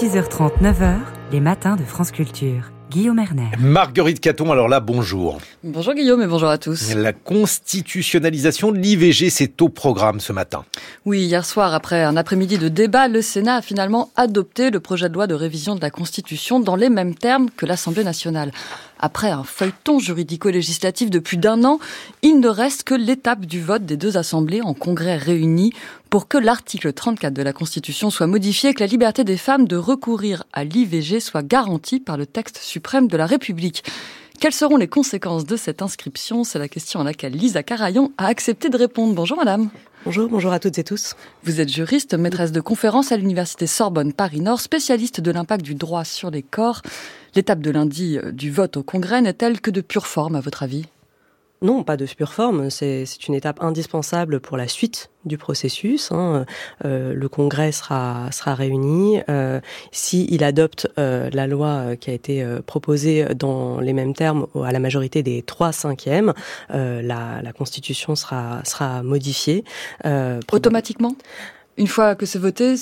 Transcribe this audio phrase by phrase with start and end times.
[0.00, 0.94] 6h30, 9h,
[1.32, 2.70] les matins de France Culture.
[2.88, 3.50] Guillaume Erner.
[3.58, 5.38] Marguerite Caton, alors là, bonjour.
[5.64, 6.94] Bonjour Guillaume et bonjour à tous.
[6.94, 10.64] La constitutionnalisation de l'IVG, c'est au programme ce matin.
[11.04, 15.08] Oui, hier soir, après un après-midi de débat, le Sénat a finalement adopté le projet
[15.08, 18.52] de loi de révision de la Constitution dans les mêmes termes que l'Assemblée nationale.
[18.98, 21.78] Après un feuilleton juridico-législatif de plus d'un an,
[22.22, 25.72] il ne reste que l'étape du vote des deux assemblées en congrès réunis
[26.10, 29.68] pour que l'article 34 de la Constitution soit modifié et que la liberté des femmes
[29.68, 33.84] de recourir à l'IVG soit garantie par le texte suprême de la République.
[34.40, 36.44] Quelles seront les conséquences de cette inscription?
[36.44, 39.12] C'est la question à laquelle Lisa Carayon a accepté de répondre.
[39.12, 39.68] Bonjour madame.
[40.04, 41.16] Bonjour, bonjour à toutes et tous.
[41.42, 46.04] Vous êtes juriste, maîtresse de conférences à l'université Sorbonne Paris-Nord, spécialiste de l'impact du droit
[46.04, 46.82] sur les corps.
[47.34, 50.62] L'étape de lundi euh, du vote au Congrès n'est-elle que de pure forme à votre
[50.62, 50.84] avis?
[51.60, 52.70] Non, pas de pure forme.
[52.70, 56.12] C'est une étape indispensable pour la suite du processus.
[56.12, 56.46] Hein.
[56.84, 59.20] Euh, le Congrès sera, sera réuni.
[59.28, 64.46] Euh, S'il adopte euh, la loi euh, qui a été proposée dans les mêmes termes
[64.64, 66.32] à la majorité des trois cinquièmes,
[66.70, 69.64] la, la, Constitution sera, sera modifiée.
[70.52, 71.16] Automatiquement?
[71.76, 72.74] Une fois que c'est voté,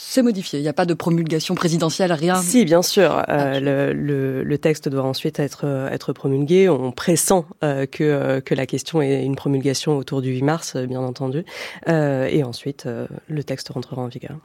[0.00, 0.60] c'est modifié.
[0.60, 2.36] Il n'y a pas de promulgation présidentielle, rien.
[2.40, 3.20] Si, bien sûr.
[3.28, 6.68] Euh, le, le, le, texte doit ensuite être, euh, être promulgué.
[6.68, 11.00] On pressent euh, que, que la question ait une promulgation autour du 8 mars, bien
[11.00, 11.44] entendu.
[11.88, 12.88] et ensuite,
[13.26, 14.36] le texte rentrera en vigueur.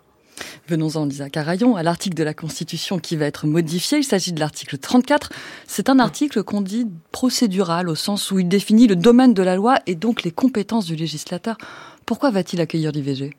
[0.67, 3.99] Venons-en, Lisa Carayon, à l'article de la Constitution qui va être modifié.
[3.99, 5.29] Il s'agit de l'article 34.
[5.67, 9.55] C'est un article qu'on dit procédural, au sens où il définit le domaine de la
[9.55, 11.57] loi et donc les compétences du législateur.
[12.07, 13.35] Pourquoi va-t-il accueillir l'IVG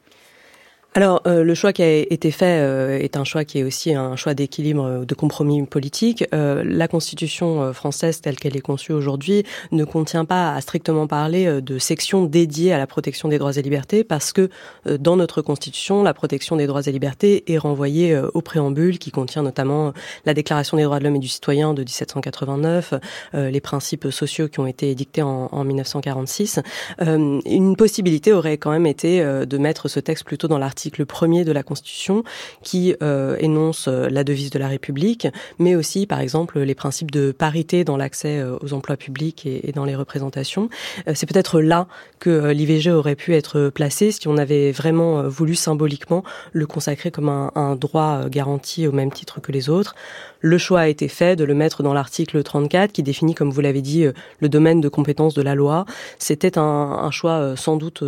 [0.97, 3.93] alors, euh, le choix qui a été fait euh, est un choix qui est aussi
[3.95, 6.25] un choix d'équilibre, euh, de compromis politique.
[6.33, 11.09] Euh, la Constitution euh, française, telle qu'elle est conçue aujourd'hui, ne contient pas, à strictement
[11.09, 14.49] parler, de section dédiée à la protection des droits et libertés, parce que
[14.87, 19.43] dans notre Constitution, la protection des droits et libertés est renvoyée au préambule, qui contient
[19.43, 19.93] notamment
[20.27, 22.95] la Déclaration des droits de l'homme et du citoyen de 1789,
[23.33, 26.61] les principes sociaux qui ont été édictés en, en 1946.
[27.01, 31.45] une possibilité aurait quand même été de mettre ce texte plutôt dans l'article l'article premier
[31.45, 32.25] de la Constitution
[32.63, 35.27] qui euh, énonce euh, la devise de la République,
[35.59, 39.67] mais aussi, par exemple, les principes de parité dans l'accès euh, aux emplois publics et,
[39.67, 40.69] et dans les représentations.
[41.09, 41.87] Euh, c'est peut-être là
[42.19, 46.23] que l'IVG aurait pu être placé si on avait vraiment voulu symboliquement
[46.53, 49.95] le consacrer comme un, un droit garanti au même titre que les autres.
[50.41, 53.63] Le choix a été fait de le mettre dans l'article 34 qui définit, comme vous
[53.63, 54.07] l'avez dit,
[54.41, 55.87] le domaine de compétence de la loi.
[56.19, 58.03] C'était un, un, choix sans doute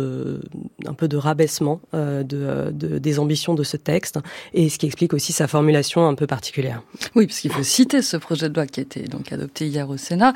[0.85, 4.19] un peu de rabaissement de, de, des ambitions de ce texte
[4.53, 6.81] et ce qui explique aussi sa formulation un peu particulière.
[7.15, 9.89] Oui, parce qu'il faut citer ce projet de loi qui a été donc adopté hier
[9.89, 10.33] au Sénat.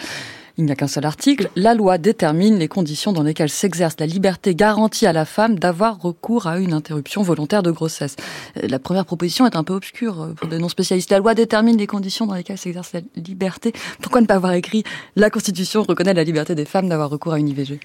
[0.57, 1.49] Il n'y a qu'un seul article.
[1.55, 6.01] La loi détermine les conditions dans lesquelles s'exerce la liberté garantie à la femme d'avoir
[6.01, 8.15] recours à une interruption volontaire de grossesse.
[8.61, 11.09] La première proposition est un peu obscure pour des non-spécialistes.
[11.09, 13.73] La loi détermine les conditions dans lesquelles s'exerce la liberté.
[14.01, 14.83] Pourquoi ne pas avoir écrit
[15.15, 17.79] la Constitution reconnaît la liberté des femmes d'avoir recours à une IVG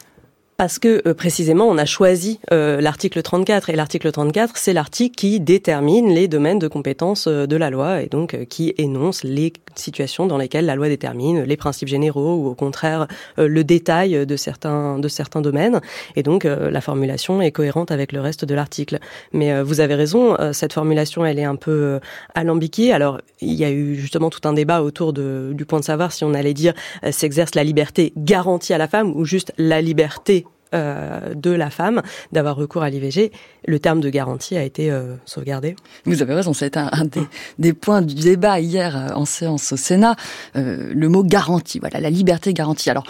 [0.56, 5.14] parce que euh, précisément on a choisi euh, l'article 34 et l'article 34 c'est l'article
[5.14, 9.22] qui détermine les domaines de compétences euh, de la loi et donc euh, qui énonce
[9.24, 13.06] les situations dans lesquelles la loi détermine les principes généraux ou au contraire
[13.36, 15.82] le détail de certains de certains domaines.
[16.14, 19.00] Et donc la formulation est cohérente avec le reste de l'article.
[19.34, 22.00] Mais vous avez raison cette formulation elle est un peu
[22.34, 22.94] alambiquée.
[22.94, 26.10] Alors il y a eu justement tout un débat autour de, du point de savoir
[26.10, 26.72] si on allait dire
[27.10, 32.02] s'exerce la liberté garantie à la femme ou juste la liberté euh, de la femme
[32.32, 33.30] d'avoir recours à l'IVG.
[33.66, 35.76] Le terme de garantie a été euh, sauvegardé.
[36.04, 37.20] Vous avez raison, c'est un, des,
[37.58, 40.16] des, points du débat hier euh, en séance au Sénat.
[40.56, 42.90] Euh, le mot garantie, voilà, la liberté garantie.
[42.90, 43.06] Alors,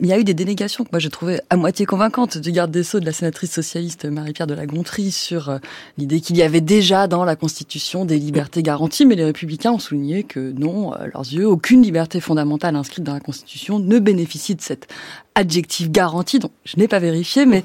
[0.00, 2.38] il y a eu des dénégations que moi j'ai trouvé à moitié convaincantes.
[2.38, 5.58] Du garde des Sceaux de la sénatrice socialiste Marie-Pierre de la Gontrie sur euh,
[5.96, 9.78] l'idée qu'il y avait déjà dans la Constitution des libertés garanties, mais les républicains ont
[9.78, 14.54] souligné que non, à leurs yeux, aucune liberté fondamentale inscrite dans la Constitution ne bénéficie
[14.54, 14.86] de cet
[15.34, 17.64] adjectif garantie, donc je n'ai pas vérifié, mais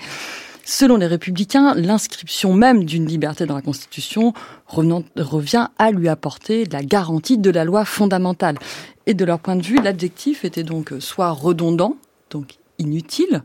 [0.66, 4.34] Selon les républicains, l'inscription même d'une liberté dans la Constitution
[4.66, 8.58] revient à lui apporter la garantie de la loi fondamentale.
[9.06, 11.98] Et de leur point de vue, l'adjectif était donc soit redondant,
[12.34, 13.44] donc inutile,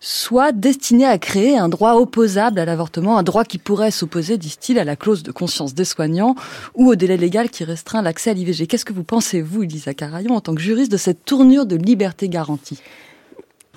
[0.00, 4.78] soit destiné à créer un droit opposable à l'avortement, un droit qui pourrait s'opposer, disent-ils,
[4.78, 6.34] à la clause de conscience des soignants
[6.74, 8.66] ou au délai légal qui restreint l'accès à l'IVG.
[8.66, 11.76] Qu'est-ce que vous pensez, vous, Elisa Carayon, en tant que juriste, de cette tournure de
[11.76, 12.80] liberté garantie?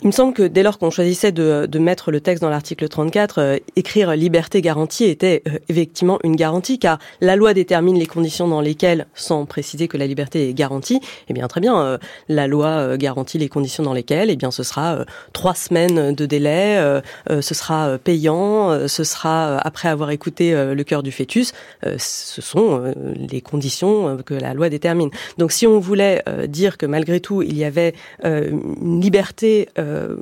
[0.01, 2.89] Il me semble que dès lors qu'on choisissait de, de, mettre le texte dans l'article
[2.89, 8.05] 34, euh, écrire liberté garantie était euh, effectivement une garantie, car la loi détermine les
[8.05, 10.99] conditions dans lesquelles, sans préciser que la liberté est garantie,
[11.29, 11.97] eh bien très bien, euh,
[12.27, 17.01] la loi garantit les conditions dans lesquelles, eh bien ce sera trois semaines de délai,
[17.29, 21.53] ce sera payant, ce sera après avoir écouté le cœur du fœtus.
[21.97, 25.09] ce sont les conditions que la loi détermine.
[25.37, 27.93] Donc si on voulait dire que malgré tout il y avait
[28.23, 30.17] une liberté euh,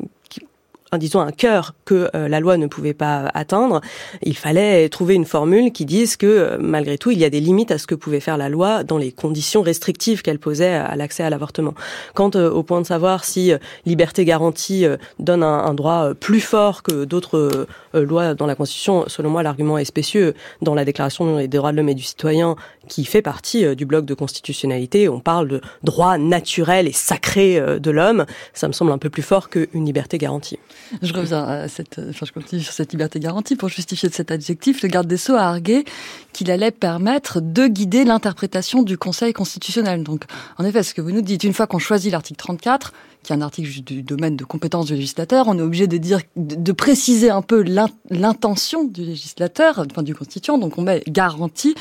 [0.98, 3.81] disons un cœur que euh, la loi ne pouvait pas atteindre,
[4.22, 7.40] il fallait trouver une formule qui dise que euh, malgré tout il y a des
[7.40, 10.95] limites à ce que pouvait faire la loi dans les conditions restrictives qu'elle posait à
[10.95, 11.74] l'accès à l'avortement.
[12.13, 13.51] Quant euh, au point de savoir si
[13.86, 14.86] liberté garantie
[15.19, 19.78] donne un, un, droit plus fort que d'autres lois dans la Constitution, selon moi l'argument
[19.78, 20.34] est spécieux.
[20.62, 22.56] Dans la Déclaration des droits de l'homme et du citoyen,
[22.88, 27.92] qui fait partie du bloc de constitutionnalité, on parle de droit naturel et sacré de
[27.92, 28.25] l'homme.
[28.54, 30.60] Ça me semble un peu plus fort qu'une liberté garantie.
[31.01, 34.81] Je reviens à cette, enfin, je continue sur cette liberté garantie pour justifier cet adjectif.
[34.81, 35.86] Le garde des Sceaux a argué
[36.34, 40.04] qu'il allait permettre de guider l'interprétation du Conseil constitutionnel.
[40.04, 40.24] Donc,
[40.57, 42.94] en effet, ce que vous nous dites, une fois qu'on choisit l'article 34,
[43.24, 46.19] qui est un article du domaine de compétence du législateur, on est obligé de dire,
[46.36, 47.63] de préciser un peu
[48.10, 50.57] l'intention du législateur, enfin du constituant.
[50.57, 51.75] Donc, on met garantie.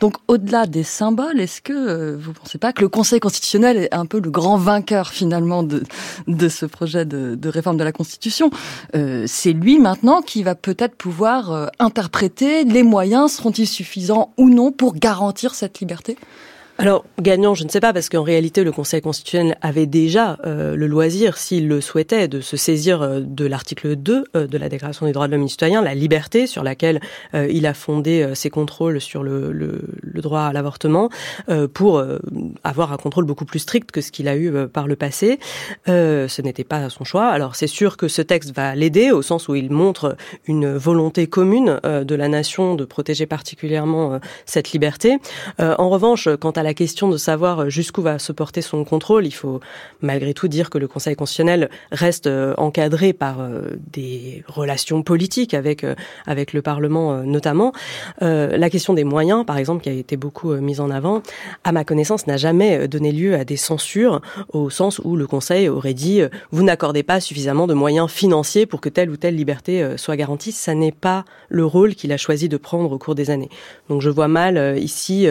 [0.00, 3.76] Donc, au-delà des symboles, est-ce que euh, vous ne pensez pas que le Conseil constitutionnel
[3.78, 5.82] est un peu le grand vainqueur finalement de,
[6.48, 8.50] ce projet de, de réforme de la Constitution?
[8.94, 14.48] Euh, C'est lui maintenant qui va peut-être pouvoir euh, interpréter les moyens seront-ils suffisants ou
[14.48, 16.16] non pour garantir cette liberté?
[16.80, 20.76] Alors, gagnant, je ne sais pas, parce qu'en réalité, le Conseil constitutionnel avait déjà euh,
[20.76, 24.68] le loisir, s'il le souhaitait, de se saisir euh, de l'article 2 euh, de la
[24.68, 27.00] Déclaration des droits de l'homme et du citoyen, la liberté, sur laquelle
[27.34, 31.10] il a fondé ses contrôles sur le, le, le droit à l'avortement,
[31.74, 32.02] pour
[32.64, 35.38] avoir un contrôle beaucoup plus strict que ce qu'il a eu par le passé.
[35.86, 37.28] ce n'était pas son choix.
[37.28, 40.16] Alors, c'est sûr que ce texte va l'aider, au sens où il montre
[40.46, 45.18] une volonté commune de la nation de protéger particulièrement cette liberté.
[45.58, 49.34] en revanche, quant à la question de savoir jusqu'où va se porter son contrôle, il
[49.34, 49.60] faut
[50.00, 55.54] malgré tout dire que le Conseil constitutionnel reste euh, encadré par euh, des relations politiques
[55.54, 55.94] avec euh,
[56.26, 57.72] avec le Parlement notamment.
[58.20, 61.22] La question des moyens, par exemple, qui a été beaucoup mise en avant,
[61.64, 64.20] à ma connaissance, n'a jamais donné lieu à des censures
[64.52, 68.80] au sens où le Conseil aurait dit vous n'accordez pas suffisamment de moyens financiers pour
[68.80, 70.52] que telle ou telle liberté soit garantie.
[70.52, 73.50] Ça n'est pas le rôle qu'il a choisi de prendre au cours des années.
[73.88, 75.26] Donc je vois mal ici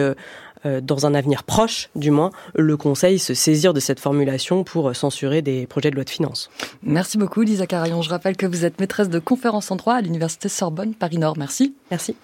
[0.66, 4.94] euh, dans un avenir proche, du moins, le Conseil se saisir de cette formulation pour
[4.94, 6.50] censurer des projets de loi de finances.
[6.82, 8.02] Merci beaucoup, Lisa Carayon.
[8.02, 11.38] Je rappelle que vous êtes maîtresse de conférence en droit à l'Université Sorbonne Paris-Nord.
[11.38, 11.74] Merci.
[11.90, 12.16] Merci.